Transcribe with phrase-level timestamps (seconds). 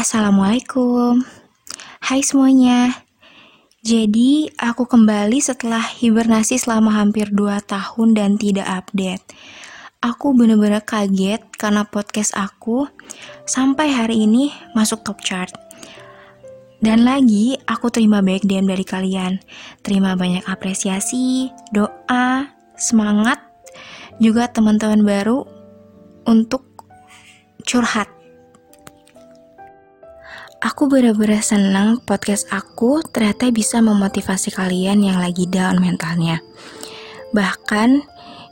[0.00, 1.20] Assalamualaikum
[2.00, 3.04] Hai semuanya
[3.84, 9.20] Jadi aku kembali setelah hibernasi selama hampir 2 tahun dan tidak update
[10.00, 12.88] Aku bener-bener kaget karena podcast aku
[13.44, 15.52] sampai hari ini masuk top chart
[16.80, 19.36] dan lagi, aku terima baik DM dari kalian.
[19.84, 23.36] Terima banyak apresiasi, doa, semangat,
[24.16, 25.44] juga teman-teman baru
[26.24, 26.88] untuk
[27.68, 28.19] curhat.
[30.60, 36.44] Aku benar-benar senang podcast aku ternyata bisa memotivasi kalian yang lagi down mentalnya.
[37.32, 38.04] Bahkan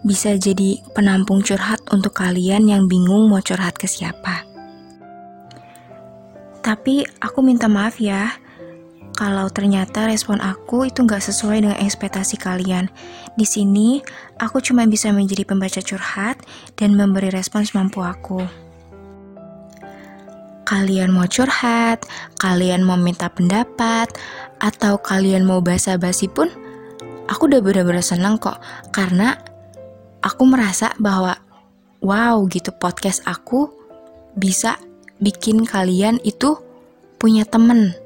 [0.08, 4.48] bisa jadi penampung curhat untuk kalian yang bingung mau curhat ke siapa.
[6.64, 8.32] Tapi aku minta maaf ya,
[9.12, 12.88] kalau ternyata respon aku itu nggak sesuai dengan ekspektasi kalian.
[13.36, 14.00] Di sini,
[14.40, 16.40] aku cuma bisa menjadi pembaca curhat
[16.80, 18.67] dan memberi respon semampu aku.
[20.68, 22.04] Kalian mau curhat,
[22.36, 24.12] kalian mau minta pendapat,
[24.60, 26.52] atau kalian mau basa-basi pun,
[27.24, 28.60] aku udah bener-bener seneng kok.
[28.92, 29.32] Karena
[30.20, 31.40] aku merasa bahwa,
[32.04, 33.72] wow gitu podcast aku
[34.36, 34.76] bisa
[35.24, 36.60] bikin kalian itu
[37.16, 37.96] punya temen.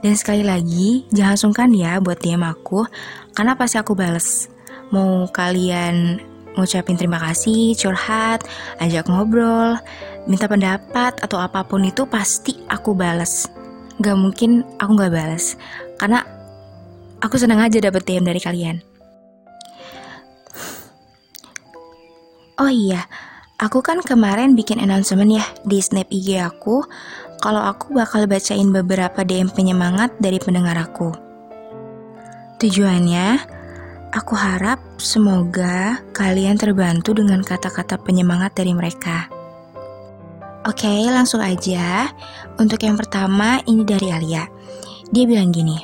[0.00, 2.88] Dan sekali lagi, jangan sungkan ya buat DM aku,
[3.36, 4.48] karena pasti aku bales.
[4.88, 8.46] Mau kalian ngucapin terima kasih, curhat,
[8.78, 9.78] ajak ngobrol,
[10.26, 13.50] minta pendapat, atau apa pun itu pasti aku bales.
[14.02, 15.58] Gak mungkin aku gak bales,
[15.98, 16.22] karena
[17.22, 18.78] aku senang aja dapet DM dari kalian.
[22.54, 23.02] Oh iya,
[23.64, 26.82] Aku kan kemarin bikin announcement ya di snap IG aku
[27.38, 31.14] kalau aku bakal bacain beberapa DM penyemangat dari pendengar aku.
[32.58, 33.38] Tujuannya,
[34.14, 39.26] aku harap semoga kalian terbantu dengan kata-kata penyemangat dari mereka.
[40.64, 42.08] Oke, langsung aja.
[42.56, 44.46] Untuk yang pertama, ini dari Alia.
[45.10, 45.76] Dia bilang gini,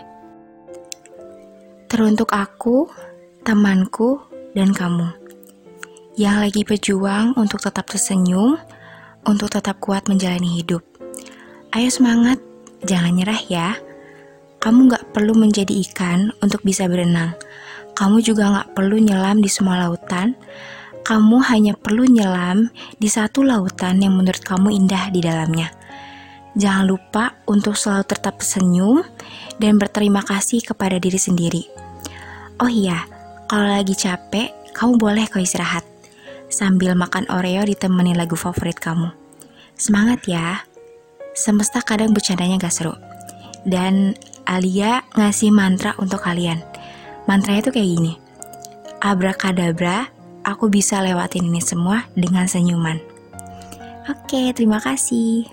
[1.91, 2.87] Teruntuk aku,
[3.43, 4.23] temanku,
[4.55, 5.21] dan kamu
[6.21, 8.61] yang lagi berjuang untuk tetap tersenyum,
[9.25, 10.85] untuk tetap kuat menjalani hidup.
[11.73, 12.37] Ayo semangat,
[12.85, 13.69] jangan nyerah ya.
[14.61, 17.33] Kamu gak perlu menjadi ikan untuk bisa berenang.
[18.01, 20.33] Kamu juga gak perlu nyelam di semua lautan.
[21.05, 25.69] Kamu hanya perlu nyelam di satu lautan yang menurut kamu indah di dalamnya.
[26.57, 29.05] Jangan lupa untuk selalu tetap tersenyum
[29.61, 31.63] dan berterima kasih kepada diri sendiri.
[32.57, 33.05] Oh iya,
[33.53, 35.85] kalau lagi capek, kamu boleh kok istirahat
[36.51, 39.15] sambil makan Oreo ditemani lagu favorit kamu.
[39.79, 40.67] Semangat ya.
[41.33, 42.93] Semesta kadang bercandanya gak seru.
[43.63, 46.70] Dan Alia ngasih mantra untuk kalian.
[47.29, 48.13] Mantranya tuh kayak gini.
[49.01, 50.09] Abrakadabra,
[50.45, 53.01] aku bisa lewatin ini semua dengan senyuman.
[54.09, 55.49] Oke, terima kasih.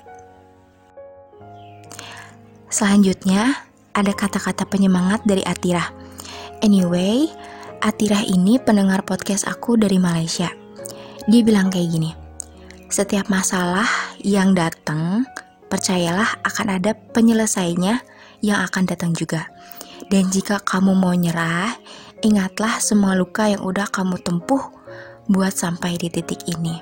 [2.68, 3.64] Selanjutnya,
[3.96, 5.90] ada kata-kata penyemangat dari Atira.
[6.62, 7.32] Anyway,
[7.80, 10.50] Atira ini pendengar podcast aku dari Malaysia.
[11.28, 12.12] Dia bilang kayak gini,
[12.88, 13.88] setiap masalah
[14.24, 15.28] yang datang,
[15.68, 18.00] percayalah akan ada penyelesainya
[18.40, 19.52] yang akan datang juga.
[20.08, 21.76] Dan jika kamu mau nyerah,
[22.24, 24.64] ingatlah semua luka yang udah kamu tempuh
[25.28, 26.80] buat sampai di titik ini.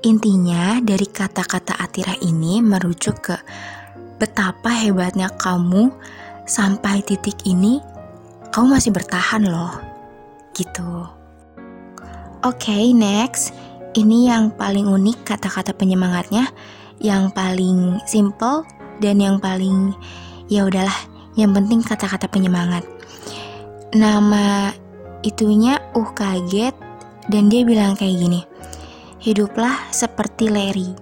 [0.00, 3.36] Intinya dari kata-kata Atira ini merujuk ke
[4.18, 5.92] betapa hebatnya kamu
[6.48, 7.78] sampai titik ini,
[8.50, 9.76] kamu masih bertahan loh
[10.56, 11.06] gitu.
[12.40, 13.52] Oke, okay, next.
[13.92, 16.48] Ini yang paling unik kata-kata penyemangatnya,
[16.98, 18.64] yang paling simple
[19.00, 19.96] dan yang paling
[20.46, 20.94] ya udahlah,
[21.34, 22.84] yang penting kata-kata penyemangat.
[23.96, 24.70] Nama
[25.26, 26.76] itunya uh kaget
[27.26, 28.40] dan dia bilang kayak gini.
[29.20, 30.96] Hiduplah seperti Larry.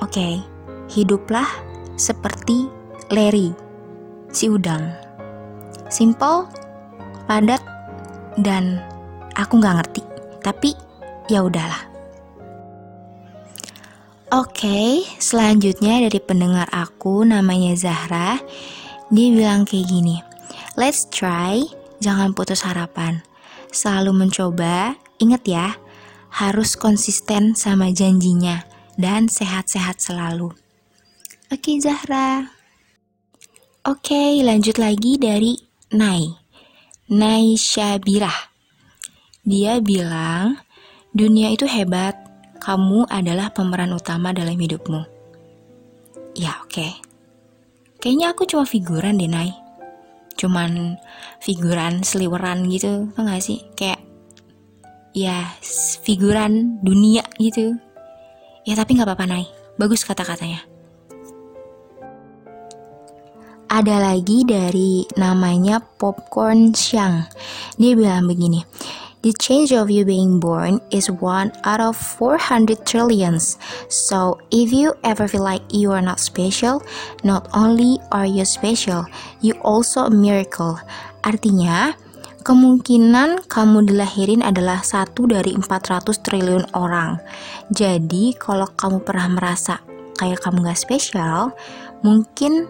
[0.00, 0.34] Oke, okay,
[0.96, 1.48] hiduplah
[2.00, 2.72] seperti
[3.12, 3.52] Larry,
[4.32, 4.88] si udang.
[5.92, 6.48] Simple,
[7.28, 7.60] padat,
[8.40, 8.80] dan
[9.36, 10.02] aku nggak ngerti.
[10.40, 10.70] Tapi
[11.28, 11.89] ya udahlah.
[14.30, 18.38] Oke, okay, selanjutnya dari pendengar aku namanya Zahra.
[19.10, 20.22] Dia bilang kayak gini.
[20.78, 21.66] Let's try,
[21.98, 23.26] jangan putus harapan.
[23.74, 25.74] Selalu mencoba, ingat ya,
[26.30, 28.62] harus konsisten sama janjinya
[28.94, 30.54] dan sehat-sehat selalu.
[31.50, 32.54] Oke, okay, Zahra.
[33.82, 35.58] Oke, okay, lanjut lagi dari
[35.90, 36.30] Nai.
[37.10, 38.46] Naisyabirah.
[39.42, 40.62] Dia bilang,
[41.10, 42.29] dunia itu hebat,
[42.60, 45.02] kamu adalah pemeran utama dalam hidupmu.
[46.36, 46.70] Ya oke.
[46.70, 46.92] Okay.
[48.00, 49.52] Kayaknya aku cuma figuran deh, Nai.
[50.36, 51.00] Cuman
[51.40, 53.60] figuran seliweran gitu, tau gak sih?
[53.76, 54.00] Kayak
[55.10, 55.42] ya
[56.06, 57.74] figuran dunia gitu
[58.62, 60.62] ya tapi nggak apa-apa Nay bagus kata-katanya
[63.70, 67.26] ada lagi dari namanya Popcorn Xiang
[67.74, 68.62] dia bilang begini
[69.20, 73.60] The change of you being born is one out of 400 trillions.
[73.92, 76.80] So, if you ever feel like you are not special,
[77.20, 79.04] not only are you special,
[79.44, 80.80] you also a miracle.
[81.20, 81.92] Artinya,
[82.48, 87.20] kemungkinan kamu dilahirin adalah satu dari 400 triliun orang.
[87.68, 89.84] Jadi, kalau kamu pernah merasa
[90.16, 91.52] kayak kamu gak spesial,
[92.00, 92.64] mungkin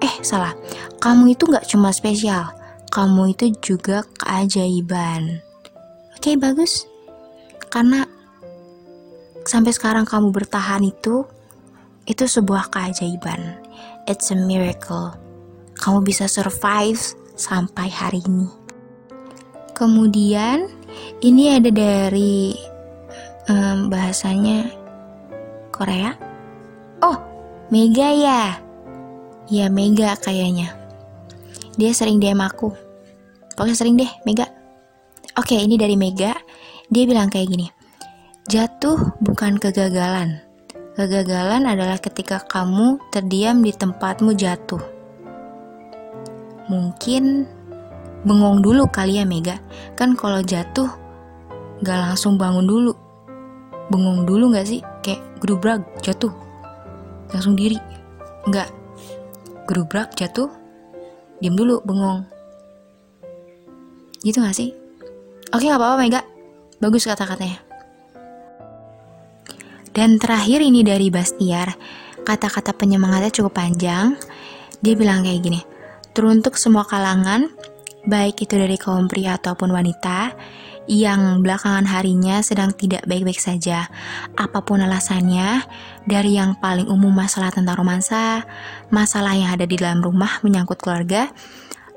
[0.00, 0.56] eh salah,
[1.04, 2.48] kamu itu gak cuma spesial,
[2.88, 5.51] kamu itu juga keajaiban.
[6.22, 6.86] Oke, bagus.
[7.66, 8.06] Karena
[9.42, 11.26] sampai sekarang kamu bertahan itu
[12.06, 13.58] itu sebuah keajaiban.
[14.06, 15.18] It's a miracle.
[15.82, 17.02] Kamu bisa survive
[17.34, 18.46] sampai hari ini.
[19.74, 20.70] Kemudian
[21.26, 22.54] ini ada dari
[23.50, 24.70] um, bahasanya
[25.74, 26.14] Korea.
[27.02, 27.18] Oh,
[27.74, 28.62] Mega ya.
[29.50, 30.70] Ya Mega kayaknya.
[31.74, 32.70] Dia sering DM aku.
[33.58, 34.61] Pokoknya sering deh Mega.
[35.32, 36.36] Oke, ini dari Mega.
[36.92, 37.64] Dia bilang kayak gini.
[38.52, 40.44] Jatuh bukan kegagalan.
[40.92, 44.84] Kegagalan adalah ketika kamu terdiam di tempatmu jatuh.
[46.68, 47.48] Mungkin
[48.28, 49.56] bengong dulu kali ya Mega.
[49.96, 50.92] Kan kalau jatuh
[51.80, 52.92] gak langsung bangun dulu.
[53.88, 54.84] Bengong dulu gak sih?
[55.00, 56.32] Kayak gerubrak jatuh.
[57.32, 57.80] Langsung diri.
[58.44, 58.68] Enggak.
[59.64, 60.52] Gerubrak jatuh.
[61.40, 62.28] Diam dulu bengong.
[64.20, 64.81] Gitu gak sih?
[65.52, 66.20] Oke gak apa-apa Mega.
[66.80, 67.60] Bagus kata-katanya.
[69.92, 71.76] Dan terakhir ini dari Bastiar,
[72.24, 74.16] kata-kata penyemangatnya cukup panjang.
[74.80, 75.60] Dia bilang kayak gini,
[76.16, 77.52] teruntuk semua kalangan,
[78.08, 80.32] baik itu dari kaum pria ataupun wanita,
[80.90, 83.92] yang belakangan harinya sedang tidak baik-baik saja.
[84.34, 85.62] Apa pun alasannya,
[86.08, 88.42] dari yang paling umum masalah tentang romansa,
[88.88, 91.30] masalah yang ada di dalam rumah menyangkut keluarga,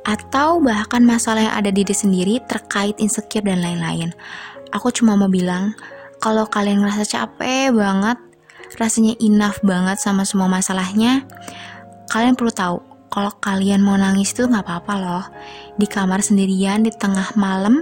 [0.06, 4.14] atau bahkan masalah yang ada di diri sendiri terkait insecure dan lain-lain.
[4.70, 5.74] Aku cuma mau bilang,
[6.22, 8.22] kalau kalian ngerasa capek banget,
[8.78, 11.26] rasanya enough banget sama semua masalahnya,
[12.14, 12.78] kalian perlu tahu
[13.10, 15.26] kalau kalian mau nangis itu nggak apa-apa loh.
[15.76, 17.82] Di kamar sendirian di tengah malam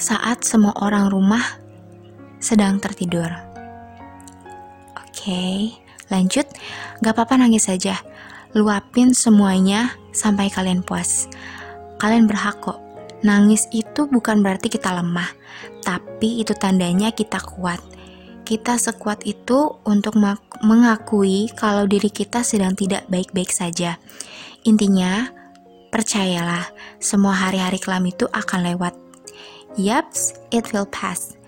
[0.00, 1.42] saat semua orang rumah
[2.42, 3.30] sedang tertidur.
[4.98, 5.70] Oke,
[6.10, 6.46] lanjut.
[6.98, 7.94] Gak apa-apa nangis saja.
[8.52, 11.28] Luapin semuanya sampai kalian puas.
[11.96, 12.80] Kalian berhak kok.
[13.22, 15.30] Nangis itu bukan berarti kita lemah,
[15.86, 17.78] tapi itu tandanya kita kuat
[18.42, 20.18] kita sekuat itu untuk
[20.60, 23.96] mengakui kalau diri kita sedang tidak baik-baik saja.
[24.66, 25.30] Intinya,
[25.88, 28.94] percayalah, semua hari-hari kelam itu akan lewat.
[29.78, 31.38] Yaps, it will pass.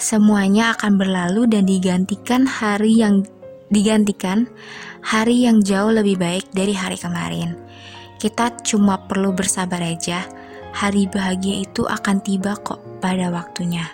[0.00, 3.26] Semuanya akan berlalu dan digantikan hari yang
[3.70, 4.50] digantikan
[5.00, 7.56] hari yang jauh lebih baik dari hari kemarin.
[8.20, 10.26] Kita cuma perlu bersabar aja.
[10.70, 13.88] Hari bahagia itu akan tiba kok pada waktunya.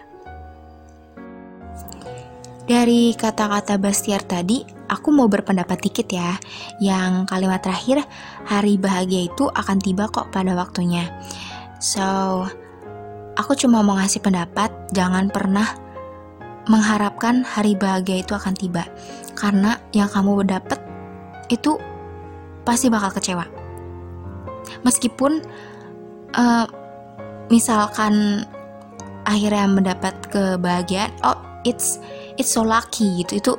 [2.66, 6.34] Dari kata-kata Bastiar tadi, aku mau berpendapat dikit ya.
[6.82, 8.02] Yang kalimat terakhir,
[8.42, 11.06] hari bahagia itu akan tiba kok pada waktunya.
[11.78, 12.42] So,
[13.38, 15.85] aku cuma mau ngasih pendapat, jangan pernah
[16.66, 18.84] mengharapkan hari bahagia itu akan tiba.
[19.38, 20.78] Karena yang kamu dapat
[21.50, 21.78] itu
[22.66, 23.46] pasti bakal kecewa.
[24.82, 25.42] Meskipun
[26.34, 26.66] uh,
[27.50, 28.46] misalkan
[29.26, 32.02] akhirnya mendapat kebahagiaan, oh it's
[32.34, 33.52] it's so lucky gitu, itu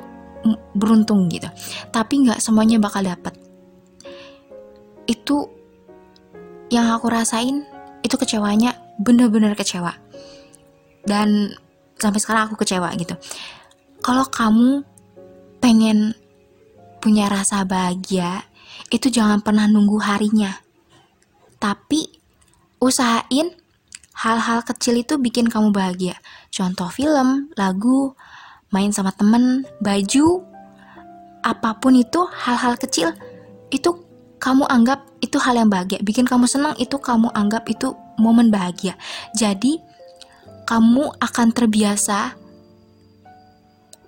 [0.74, 1.48] beruntung gitu
[1.90, 3.34] tapi nggak semuanya bakal dapet
[5.08, 5.48] itu
[6.68, 7.64] yang aku rasain
[8.04, 9.96] itu kecewanya bener-bener kecewa
[11.08, 11.56] dan
[11.98, 13.14] sampai sekarang aku kecewa gitu.
[14.00, 14.86] Kalau kamu
[15.58, 16.14] pengen
[17.02, 18.46] punya rasa bahagia
[18.94, 20.54] itu jangan pernah nunggu harinya.
[21.58, 22.06] Tapi
[22.78, 23.54] usahain
[24.14, 26.18] hal-hal kecil itu bikin kamu bahagia.
[26.54, 28.14] Contoh film lagu
[28.70, 30.42] main sama temen, baju,
[31.42, 33.14] apa pun itu hal-hal kecil
[33.74, 33.90] itu
[34.38, 37.90] kamu anggap itu hal yang bahagia, bikin kamu senang itu kamu anggap itu
[38.22, 38.94] momen bahagia.
[39.34, 39.82] Jadi
[40.68, 42.36] kamu akan terbiasa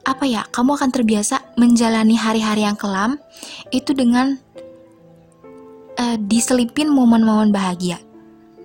[0.04, 0.44] apa ya?
[0.44, 3.16] Kamu akan terbiasa menjalani hari-hari yang kelam
[3.72, 4.36] itu dengan
[5.96, 7.96] uh, diselipin momen-momen bahagia.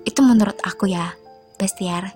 [0.04, 1.16] Itu menurut aku ya,
[1.56, 2.12] Bestiar.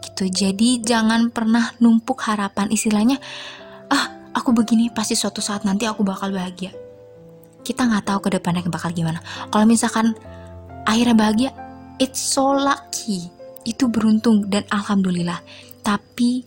[0.00, 0.32] Gitu.
[0.32, 2.72] Jadi jangan pernah numpuk harapan.
[2.72, 3.20] Istilahnya
[3.92, 6.72] ah aku begini pasti suatu saat nanti aku bakal bahagia.
[7.60, 9.20] Kita nggak tahu ke depannya bakal gimana.
[9.52, 10.16] Kalau misalkan
[10.88, 11.50] akhirnya bahagia
[12.00, 13.37] it's so lucky
[13.68, 15.44] itu beruntung dan alhamdulillah
[15.84, 16.44] Tapi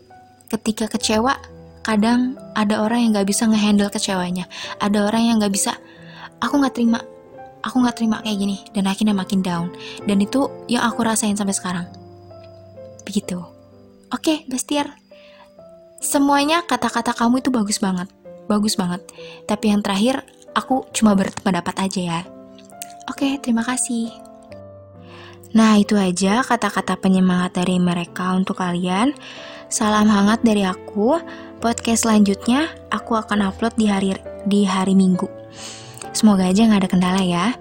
[0.50, 1.38] ketika kecewa,
[1.82, 4.46] kadang ada orang yang gak bisa ngehandle kecewanya.
[4.78, 5.74] Ada orang yang gak bisa,
[6.38, 7.02] aku gak terima,
[7.66, 8.58] aku gak terima kayak gini.
[8.76, 9.74] Dan akhirnya makin down.
[10.06, 11.88] Dan itu yang aku rasain sampai sekarang.
[13.08, 13.42] Begitu.
[14.14, 14.94] Oke, Bestiar.
[16.02, 18.10] Semuanya kata-kata kamu itu bagus banget.
[18.46, 19.02] Bagus banget.
[19.50, 20.22] Tapi yang terakhir,
[20.54, 22.22] aku cuma berpendapat aja ya.
[23.10, 24.31] Oke, terima kasih.
[25.52, 29.12] Nah, itu aja kata-kata penyemangat dari mereka untuk kalian.
[29.68, 31.20] Salam hangat dari aku.
[31.60, 34.16] Podcast selanjutnya aku akan upload di hari
[34.48, 35.28] di hari Minggu.
[36.16, 37.52] Semoga aja nggak ada kendala ya.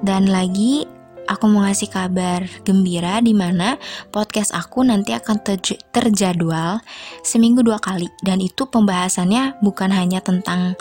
[0.00, 0.88] Dan lagi
[1.28, 3.80] aku mau ngasih kabar gembira di mana
[4.12, 6.84] podcast aku nanti akan terj terjadwal
[7.24, 10.76] seminggu dua kali dan itu pembahasannya bukan hanya tentang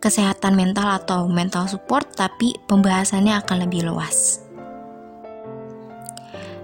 [0.00, 4.40] kesehatan mental atau mental support tapi pembahasannya akan lebih luas.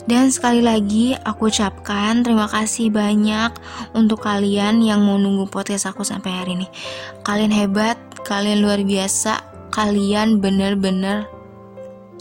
[0.06, 3.50] Dan sekali lagi aku ucapkan terima kasih banyak
[3.90, 6.70] untuk kalian yang mau nunggu podcast aku sampai hari ini.
[7.26, 9.42] Kalian hebat, kalian luar biasa,
[9.74, 11.26] kalian bener-bener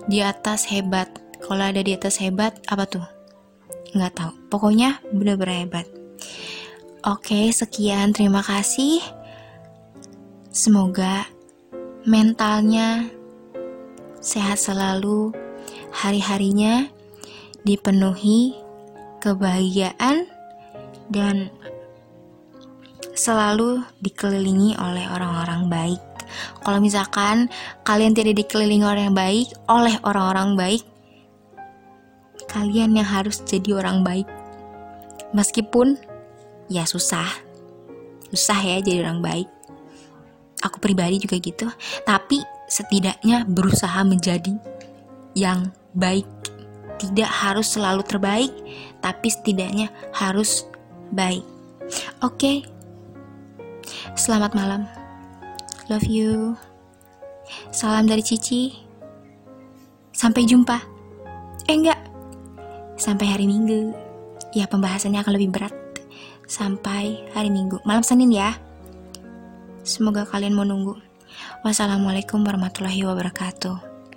[0.10, 1.14] di atas hebat.
[1.46, 3.06] Kalau ada di atas hebat, apa tuh?
[3.94, 4.32] Nggak tahu.
[4.50, 5.86] Pokoknya bener-bener hebat.
[7.06, 8.18] Oke, sekian.
[8.18, 8.98] Terima kasih.
[10.50, 11.30] Semoga
[12.02, 13.06] mentalnya
[14.26, 15.30] sehat selalu,
[15.94, 16.90] hari-harinya
[17.66, 18.54] dipenuhi
[19.20, 20.30] kebahagiaan
[21.10, 21.50] dan
[23.18, 26.02] selalu dikelilingi oleh orang-orang baik.
[26.62, 27.50] Kalau misalkan
[27.82, 30.84] kalian tidak dikelilingi orang yang baik oleh orang-orang baik,
[32.46, 34.28] kalian yang harus jadi orang baik.
[35.34, 35.98] Meskipun
[36.70, 37.28] ya susah.
[38.30, 39.50] Susah ya jadi orang baik.
[40.62, 41.68] Aku pribadi juga gitu,
[42.04, 44.58] tapi setidaknya berusaha menjadi
[45.38, 46.26] yang baik
[46.98, 48.52] tidak harus selalu terbaik,
[49.00, 50.66] tapi setidaknya harus
[51.12, 51.44] baik.
[52.26, 52.58] Oke, okay.
[54.18, 54.90] selamat malam.
[55.86, 56.58] Love you.
[57.70, 58.74] Salam dari Cici.
[60.10, 60.82] Sampai jumpa.
[61.70, 62.02] Eh enggak.
[62.98, 63.94] Sampai hari Minggu.
[64.58, 65.76] Ya pembahasannya akan lebih berat.
[66.50, 67.78] Sampai hari Minggu.
[67.86, 68.58] Malam Senin ya.
[69.86, 70.98] Semoga kalian mau nunggu.
[71.62, 73.85] Wassalamualaikum warahmatullahi wabarakatuh.